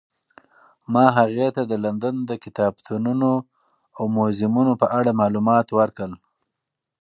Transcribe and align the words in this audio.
ما 0.93 1.05
هغې 1.17 1.47
ته 1.55 1.61
د 1.71 1.73
لندن 1.85 2.15
د 2.29 2.31
کتابتونونو 2.43 3.29
او 3.97 4.03
موزیمونو 4.17 4.73
په 4.81 4.87
اړه 4.97 5.11
معلومات 5.21 5.67
ورکړل. 5.79 6.11